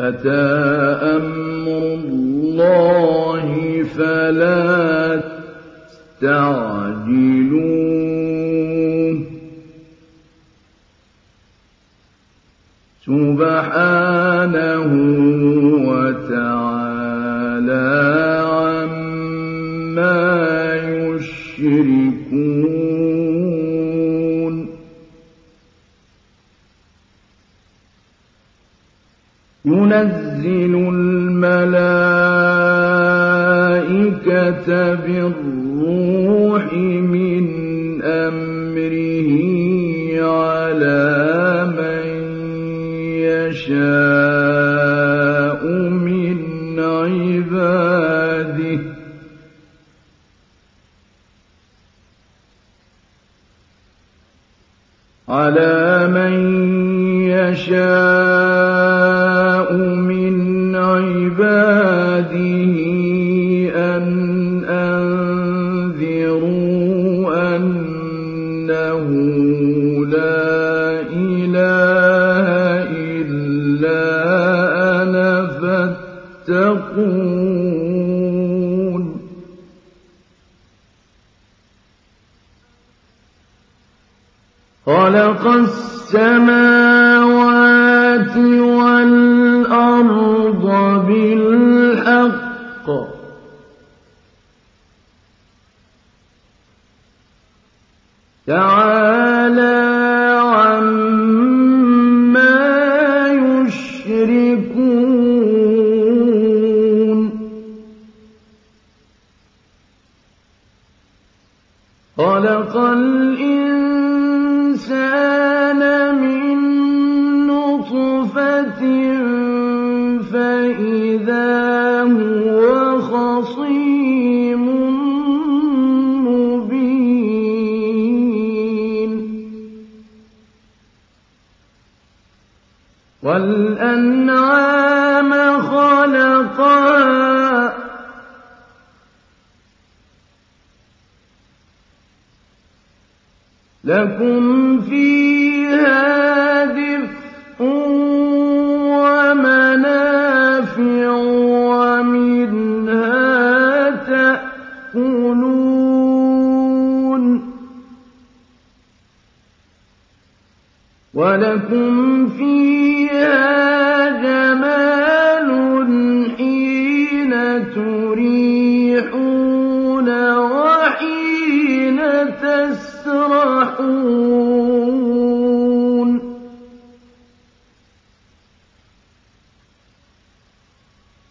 أتى 0.00 0.30
أمر 1.16 1.94
الله 1.94 3.82
فلا 3.96 5.22
تعجلوه. 6.20 7.58
سبحانه 13.06 14.92
ننزل 29.88 30.74
الملائكة 34.08 34.94
بالروح 34.94 35.67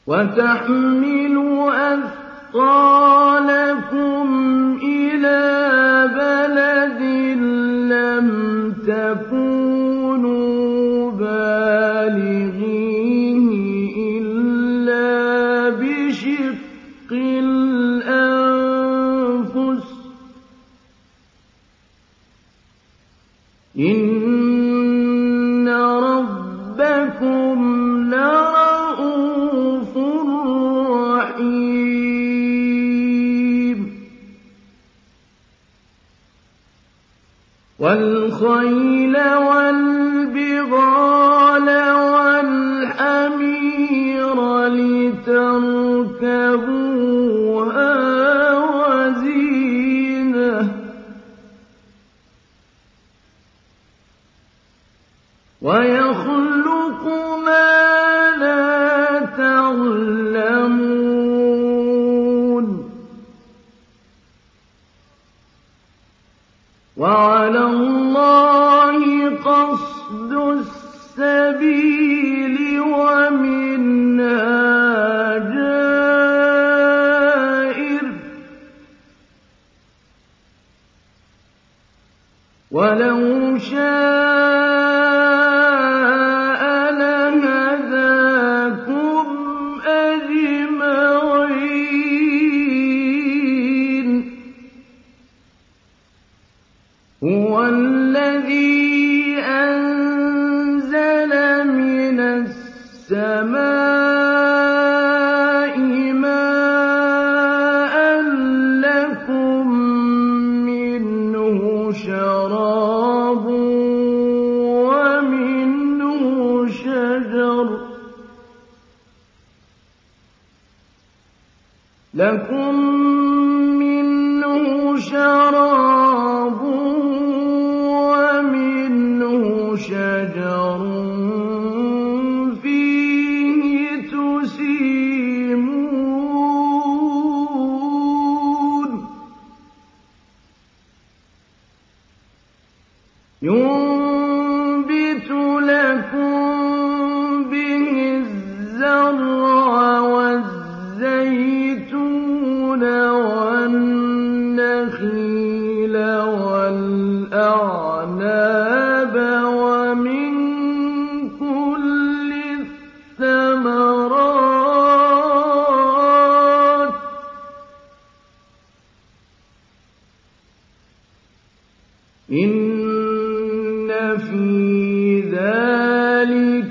وتحمل 0.08 1.36
أثقالكم 2.54 3.48
إلى 4.84 5.42
بلد 6.16 7.02
لم 7.92 8.28
تكن 8.88 9.47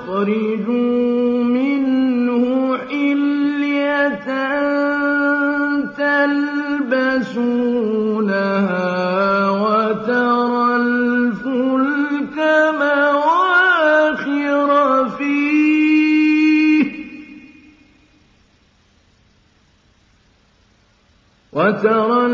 وتستخرجوا 0.00 1.44
منه 1.44 2.76
حلية 2.76 4.26
تلبسونها 7.40 8.70
وترى 9.50 10.76
الفلك 10.76 12.38
مواخر 12.80 14.68
فيه 15.18 16.40
وترى 21.52 22.26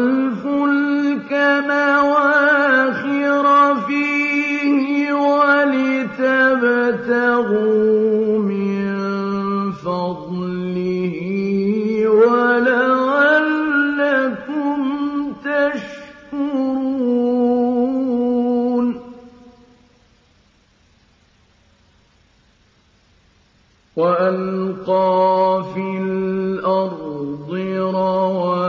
وألقى 23.97 25.65
في 25.75 25.99
الأرض 25.99 27.51
رواسي 27.51 28.66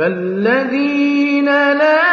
فَالَّذِينَ 0.00 1.44
لَا 1.44 2.09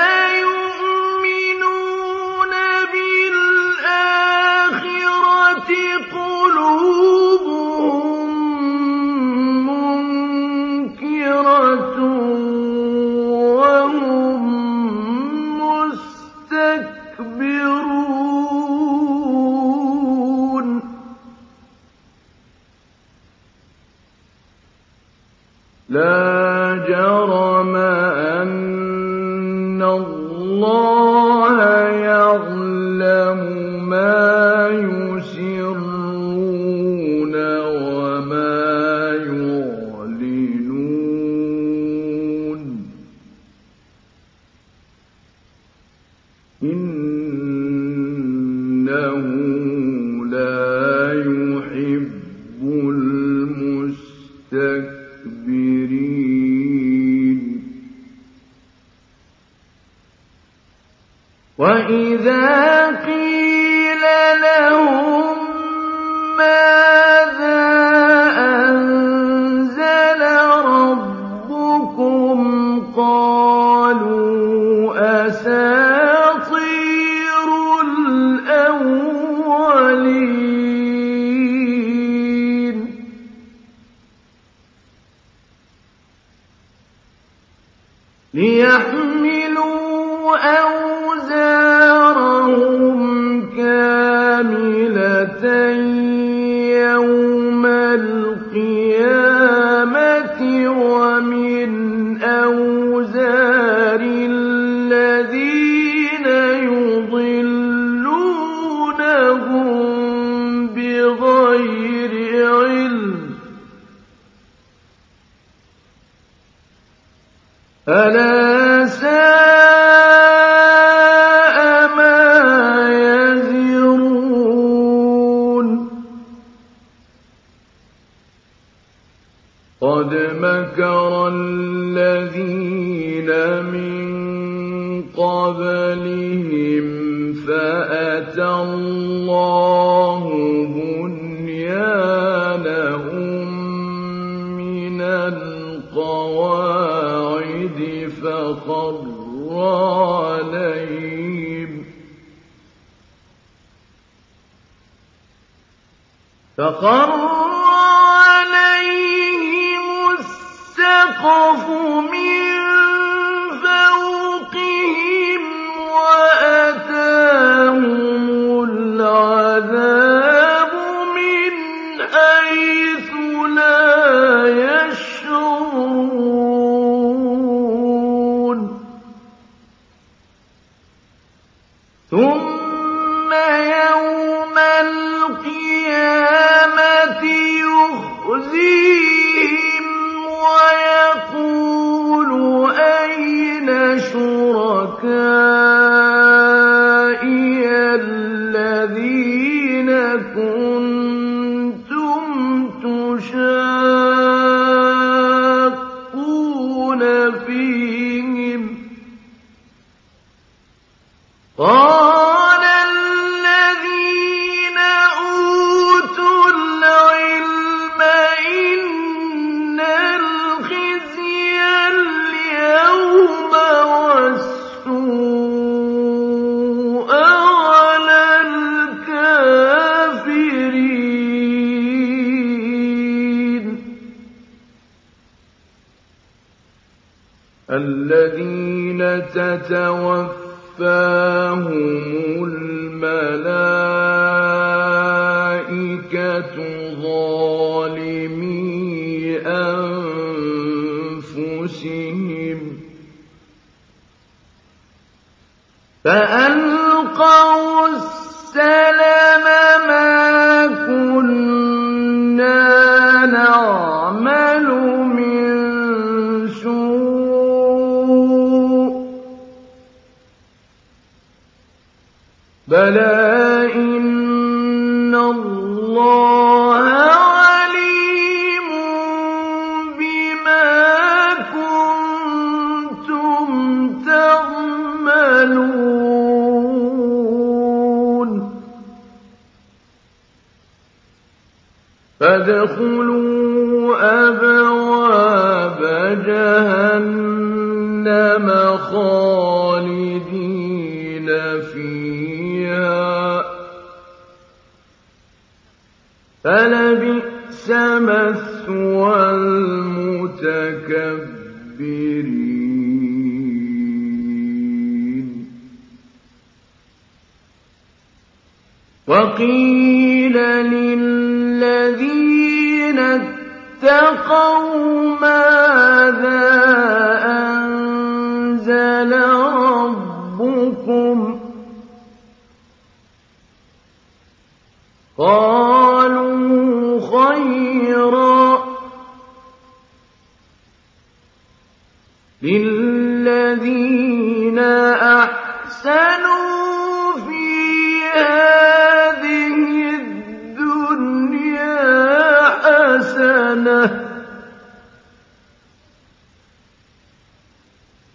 وقيل 319.46 319.75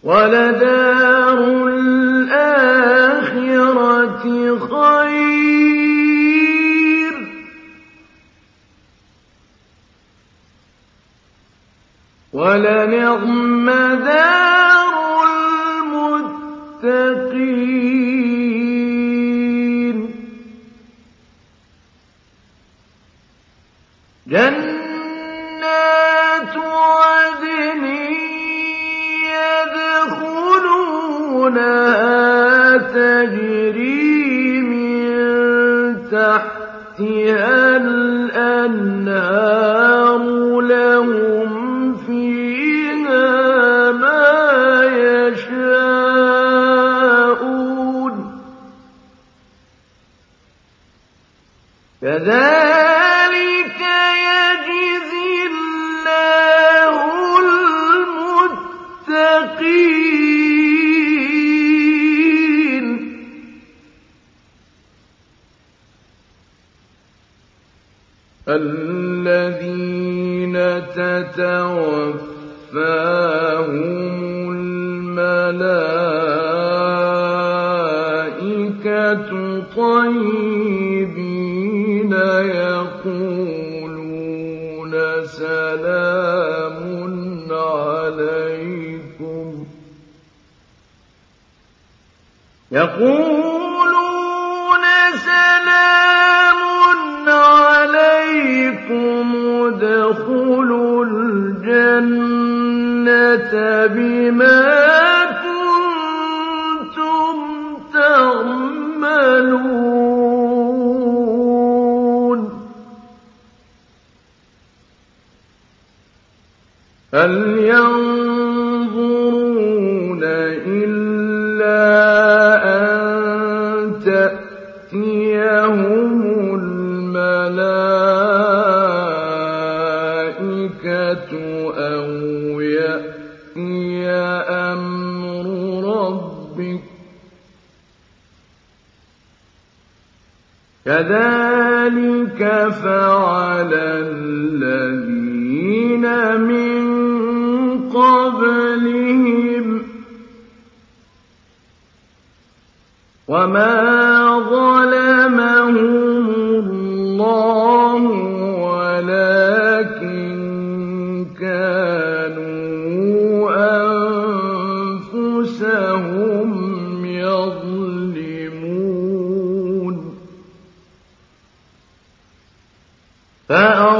ولدار 0.02 0.91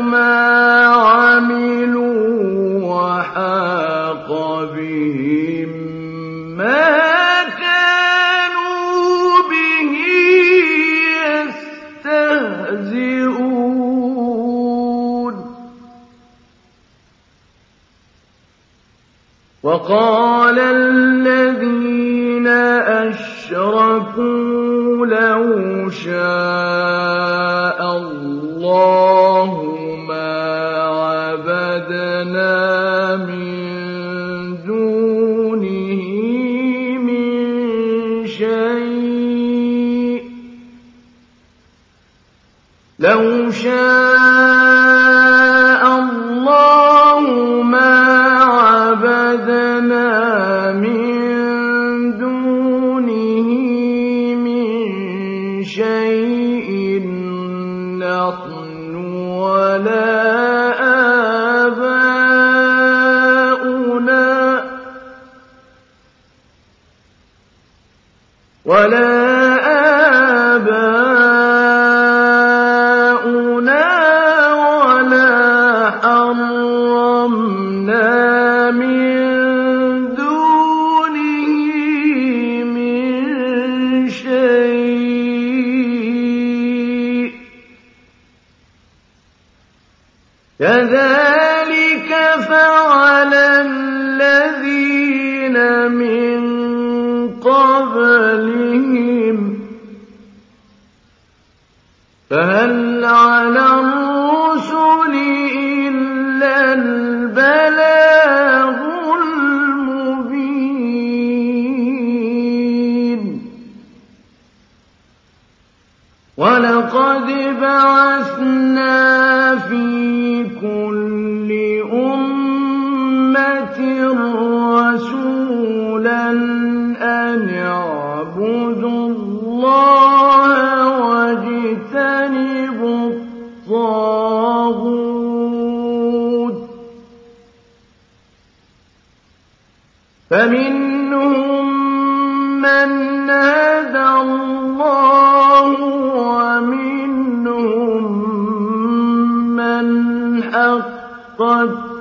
مَا 0.00 0.86
عَمِلُوا 0.86 2.24
وَحَاقَ 2.94 4.28
بِهِم 4.74 5.68
مَّا 6.56 7.44
كَانُوا 7.60 9.42
بِهِ 9.52 9.92
يَسْتَهْزِئُونَ 12.04 12.32
وَقَالَ 19.62 20.58
شاء 26.01 26.40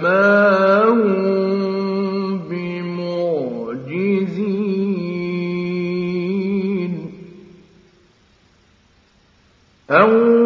فما 0.03 0.83
هم 0.89 2.37
بمعجزين 5.83 6.93
أو 9.89 10.42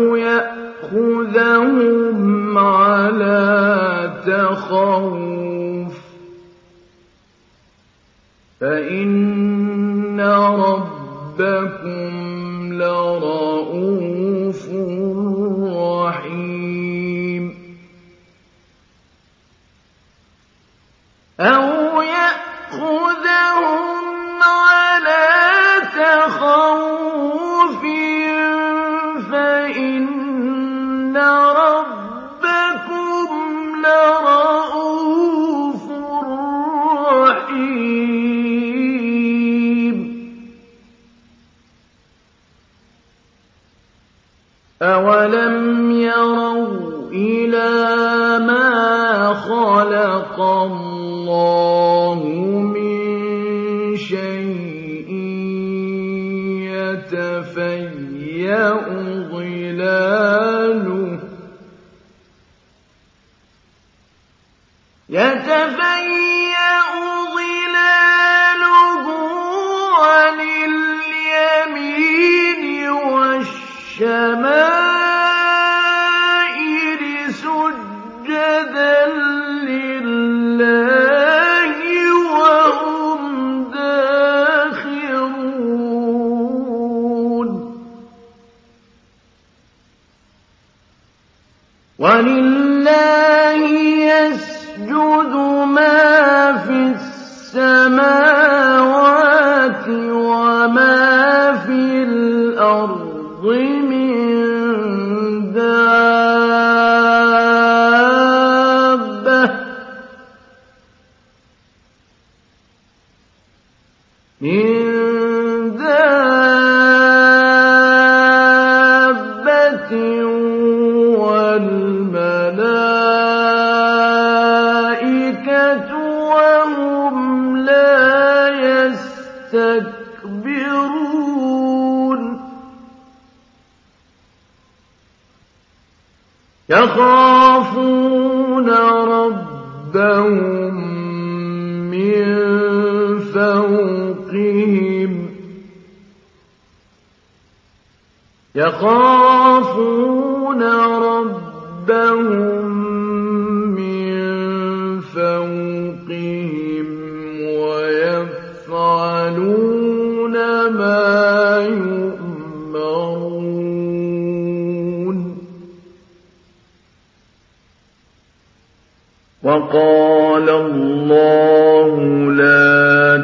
وَقَالَ 169.47 170.49
اللَّهُ 170.49 171.95
لَا 172.31 173.17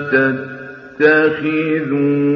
تَتَّخِذُوا 0.99 2.32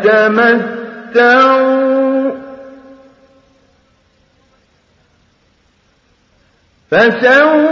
فَتَمَتَّعُوا 0.00 1.80
ۖ. 2.30 2.34
فَسَوْفَ 6.90 7.69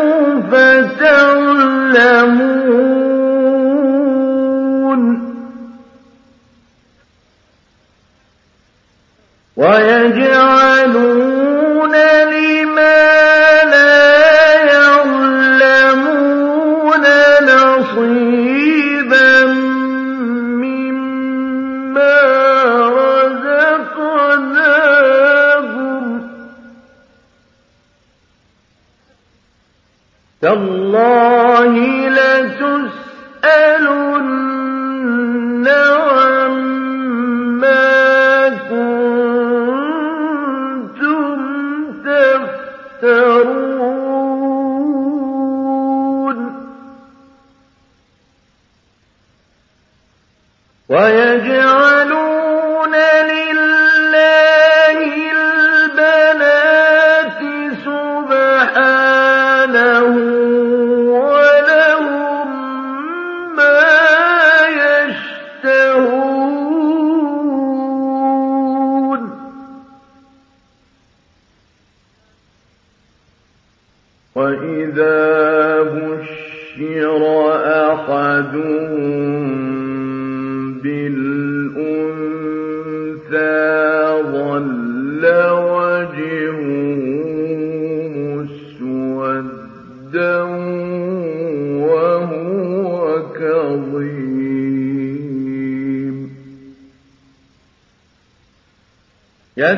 تَاللَّهِ 30.48 31.74
لَتُسْأَلُنَّ 32.08 34.07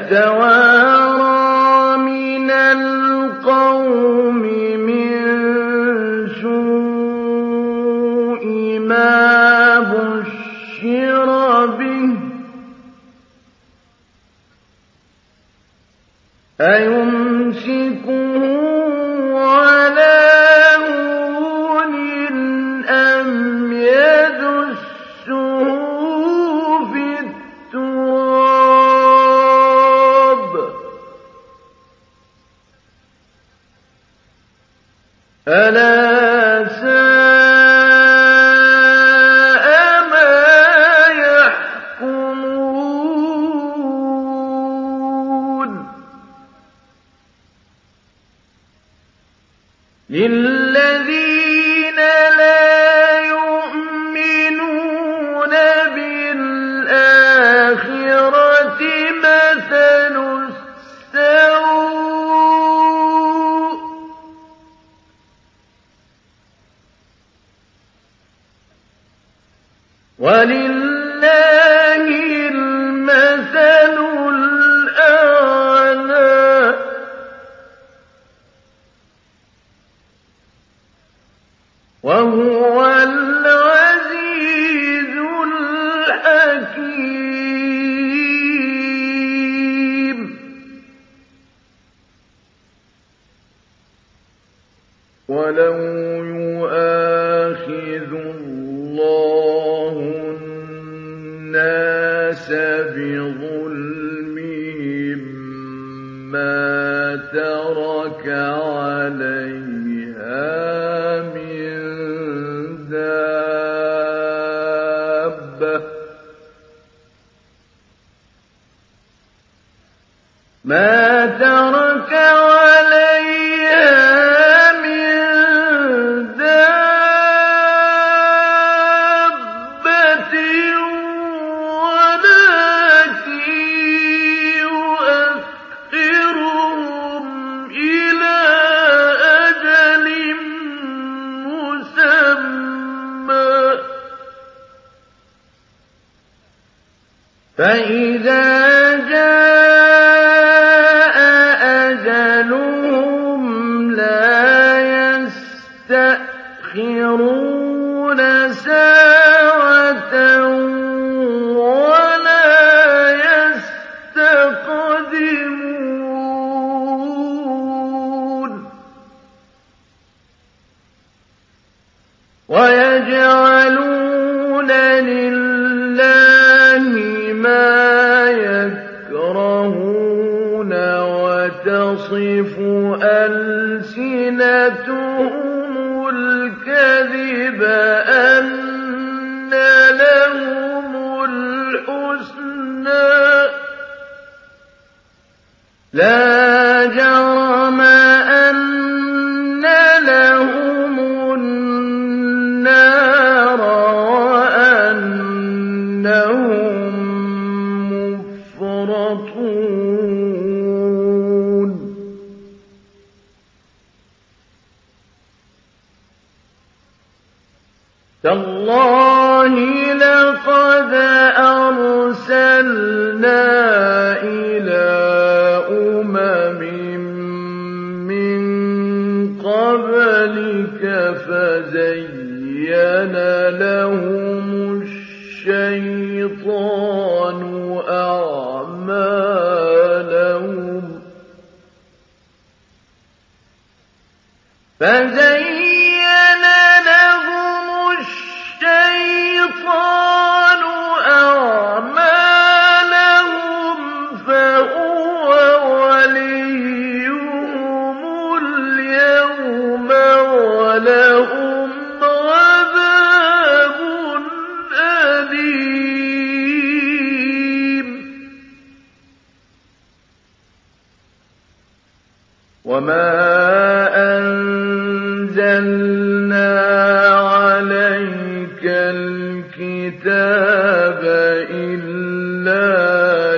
يَتَوَارَىٰ 0.10 0.59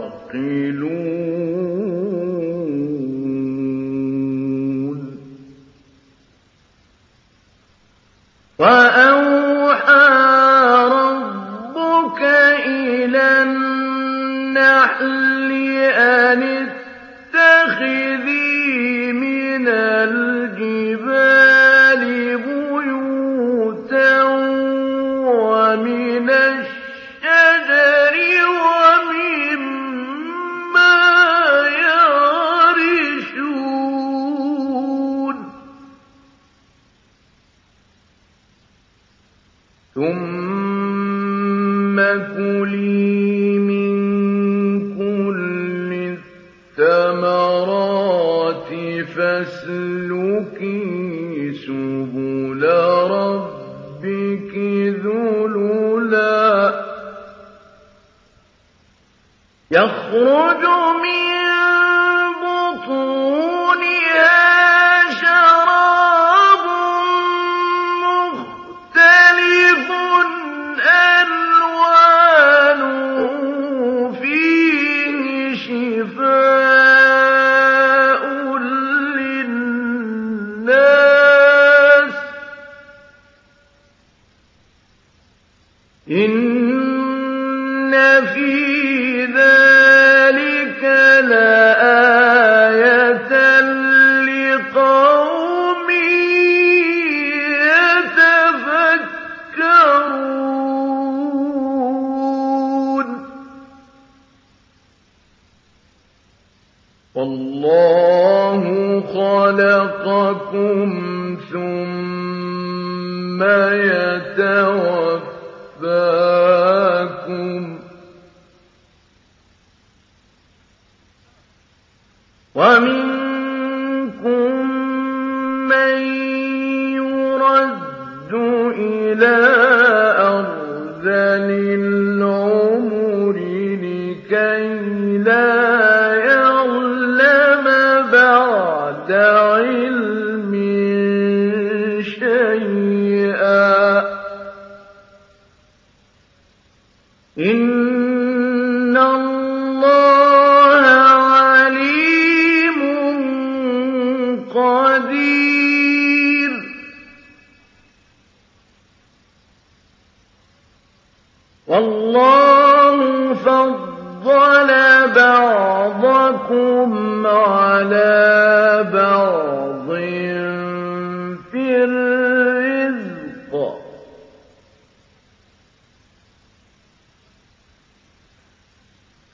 يَعْقِلُونَ 0.00 1.19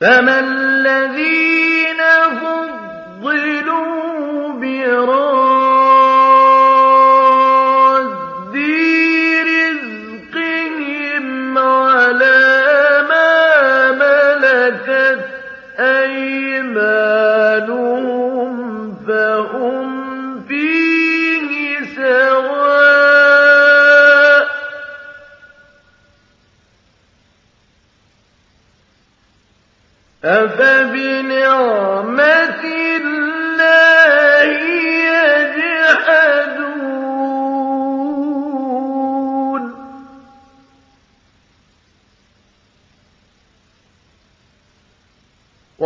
فَمَا 0.00 0.38
الَّذِينَ 0.40 2.00
فُضِّلُوا 2.40 3.55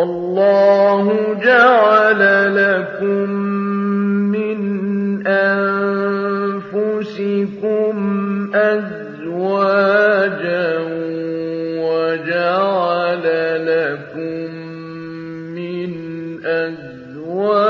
وَاللَّهُ 0.01 1.37
جَعَلَ 1.45 2.21
لَكُم 2.57 3.31
مِّنْ 4.33 4.61
أَنفُسِكُمْ 5.27 6.71
أَزْوَاجًا 8.55 9.99
وَجَعَلَ 11.85 13.25
لَكُم 13.69 14.49
مِّنْ 15.61 15.91
أَزْوَاجِكُم 16.45 17.61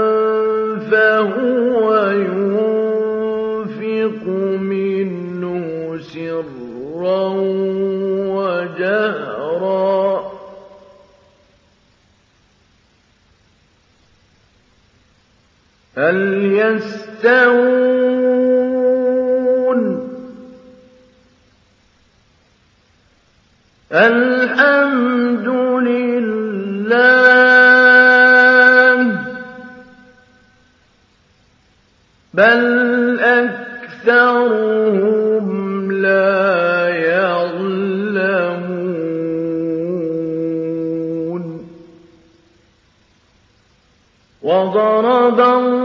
هل 15.98 16.46
يستوون 16.46 17.86
الحمد 23.94 25.48
لله. 25.88 26.16
بل 32.34 33.20
أكثرهم 33.20 34.72
لا 35.92 36.90
يعلمون. 36.90 37.86
وضرب 44.42 45.40
الله 45.40 45.85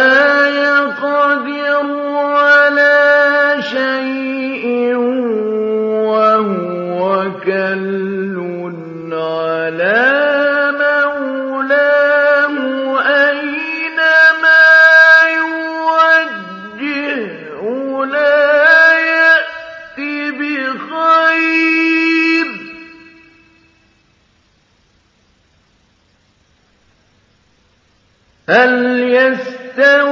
هل 28.51 28.99
يستوي 28.99 30.10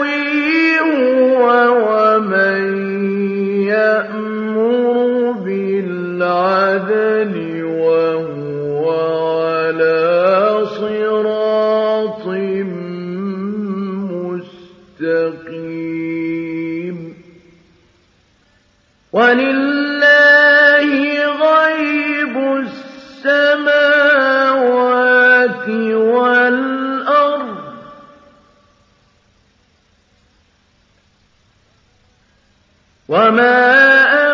وما 33.10 34.28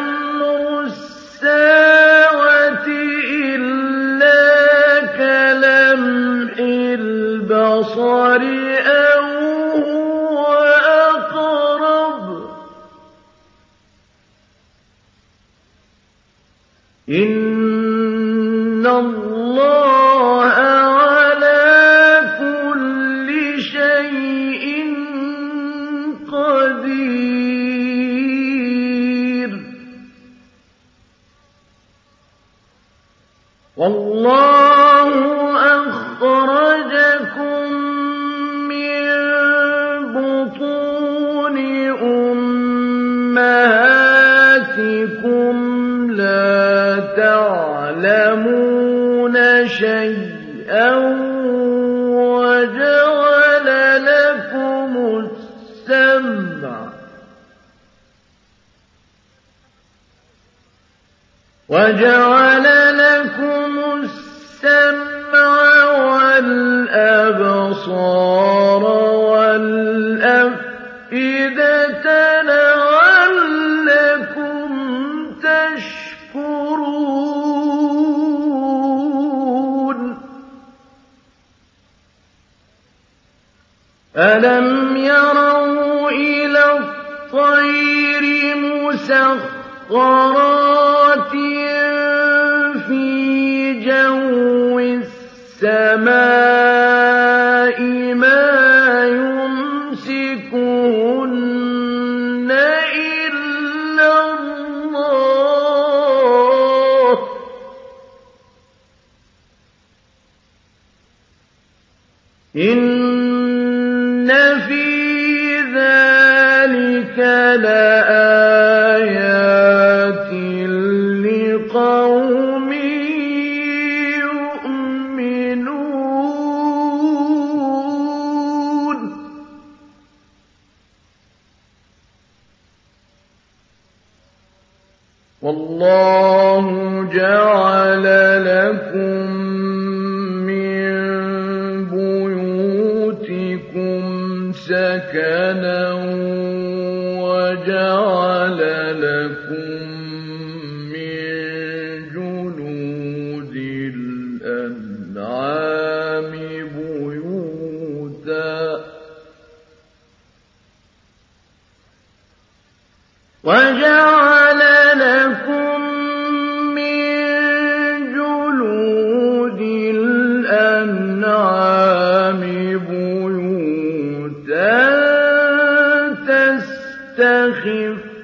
تَخِفْ 177.18 178.15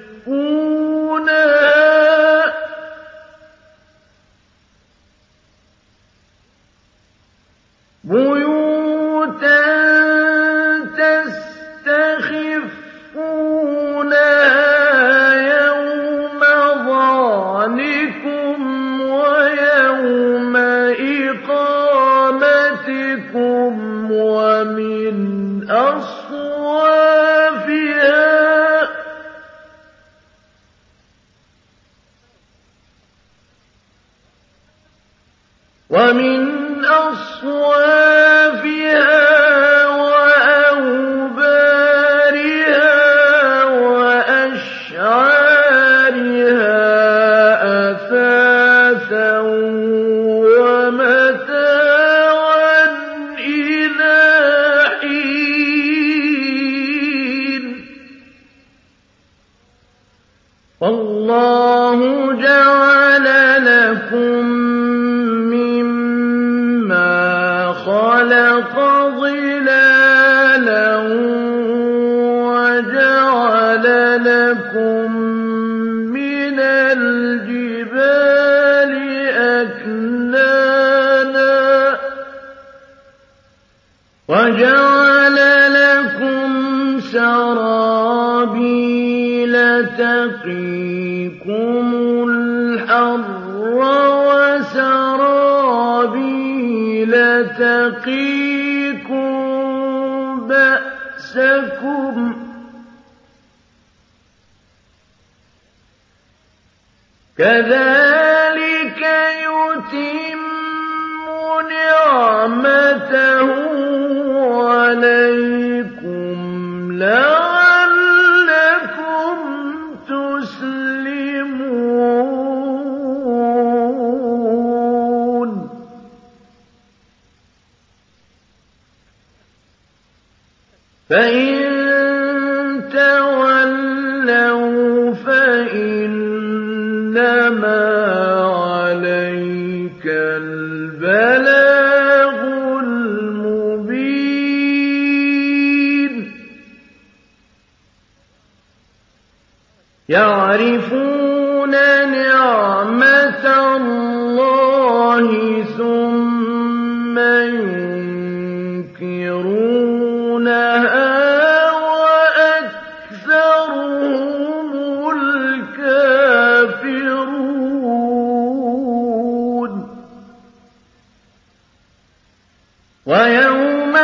يَوْمَ 173.72 173.96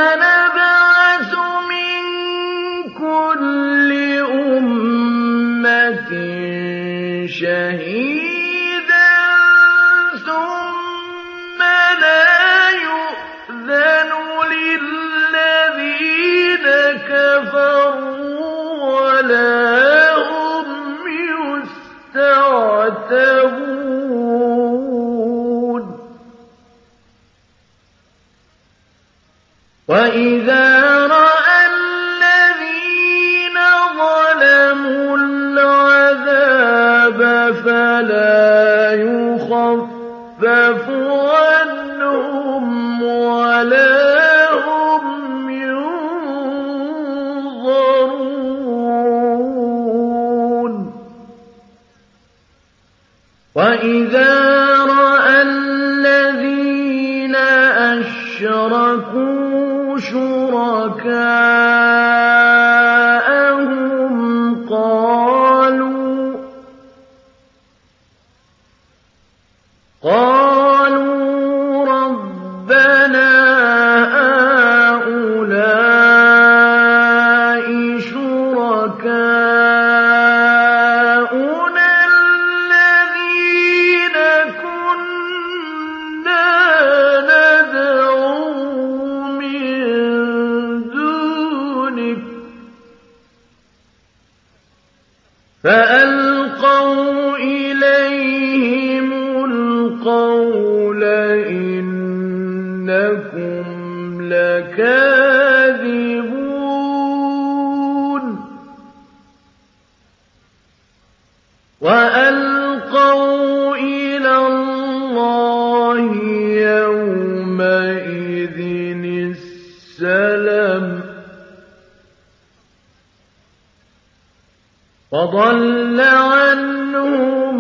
وَضَلَّ 125.39 126.01
عَنْهُم 126.01 127.55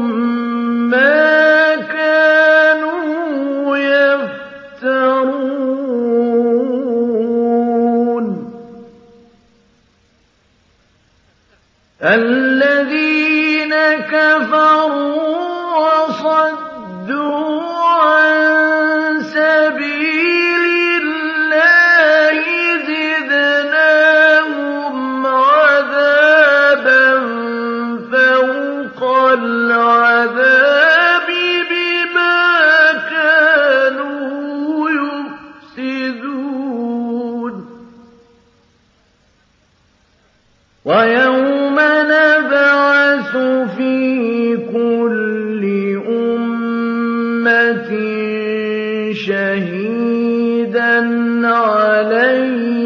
مَّا 0.91 1.76
كَانُوا 1.76 3.76
يَفْتَرُونَ. 3.79 5.29
عليه 51.45 52.78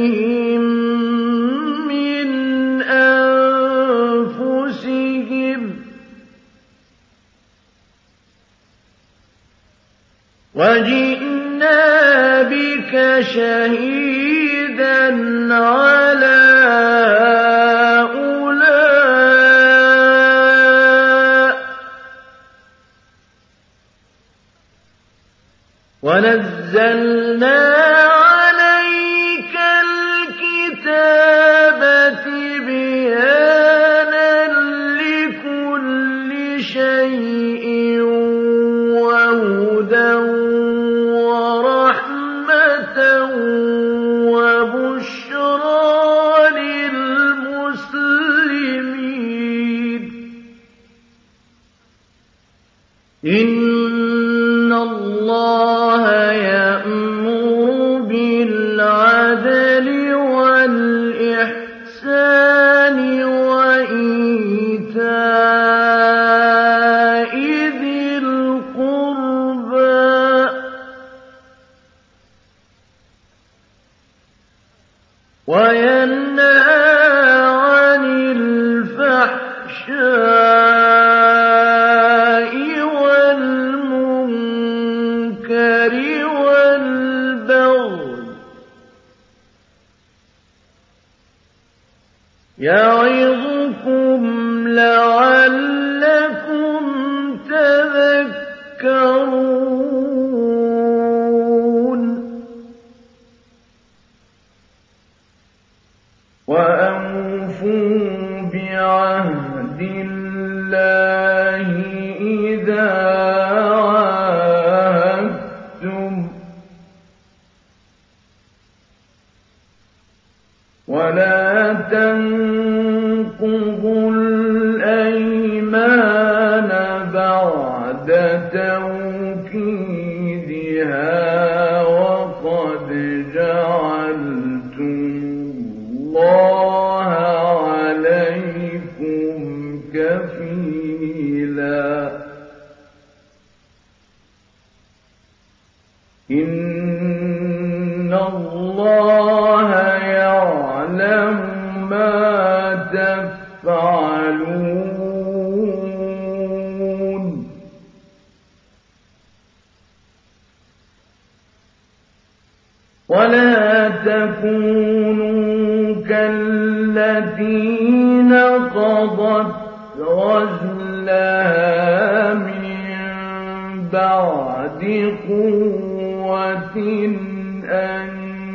أنكاتا 177.64 178.52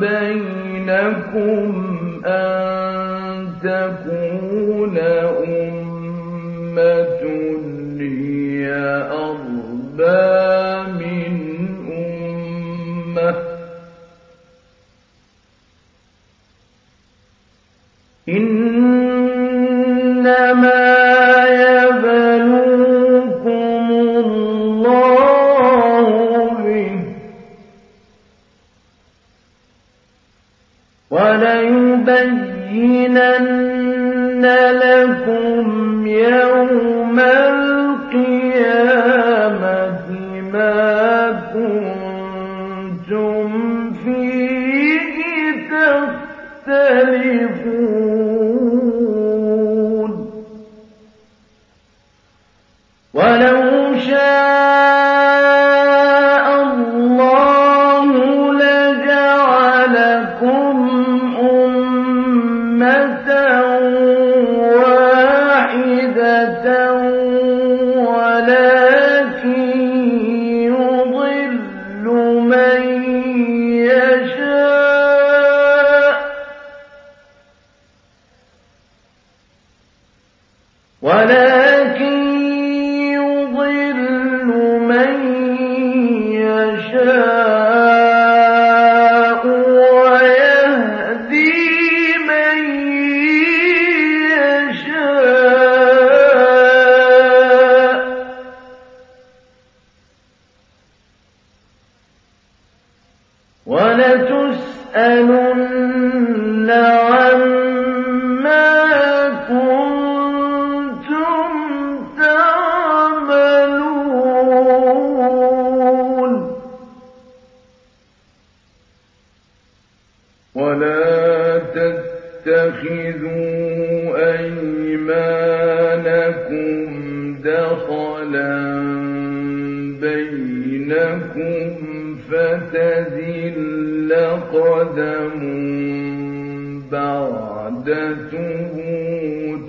بينكم 0.00 1.69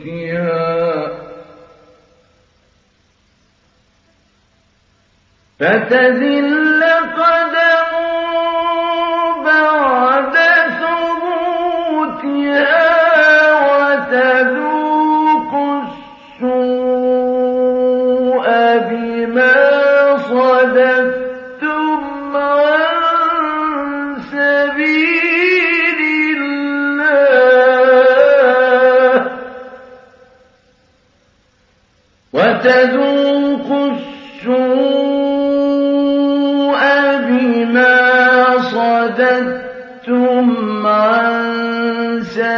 ثبوتها 0.03 1.21
فتزل 5.59 6.70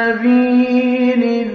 سبيل 0.03 1.52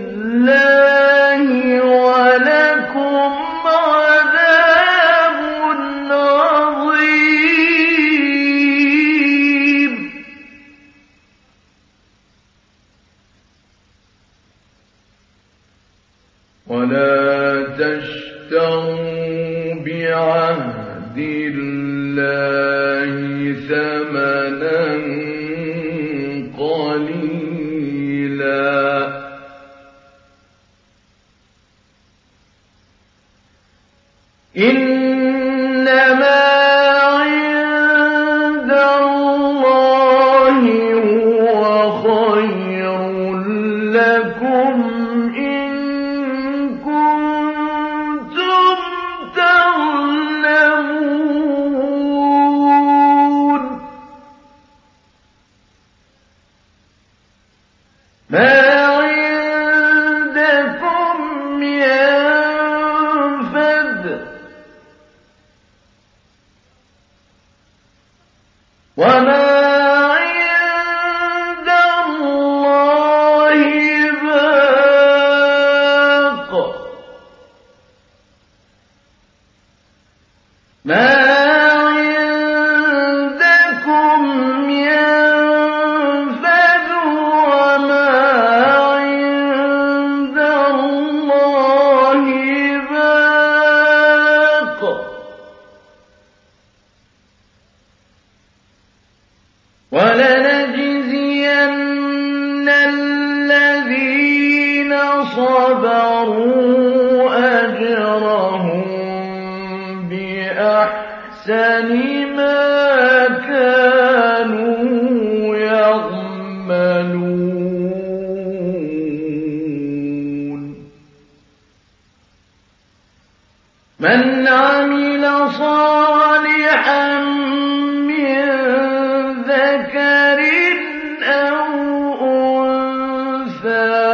أنثى 133.68 134.07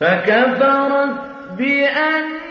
فكفرت 0.00 1.14
بأنعم 1.58 2.41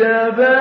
اجتباه 0.00 0.59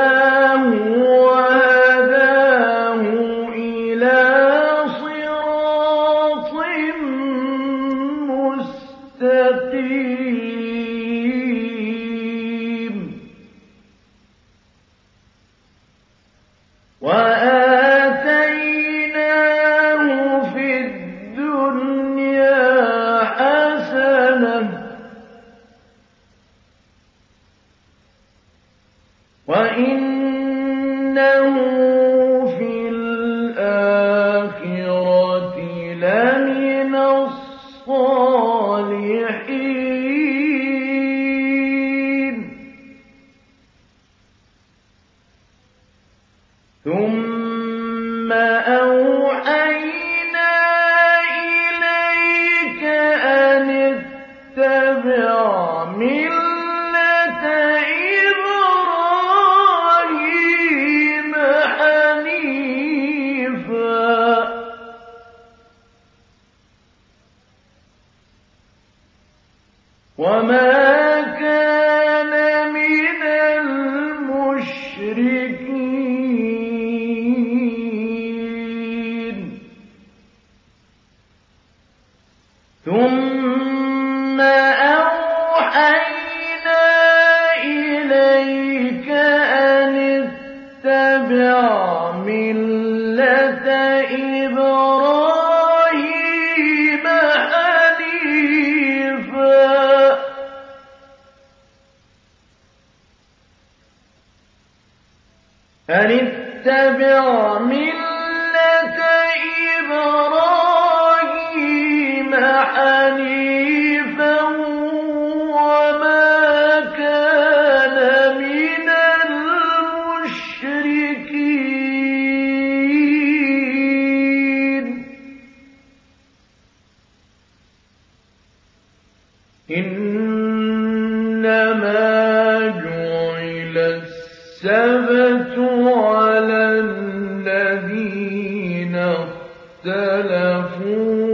اختلفوا 139.85 141.30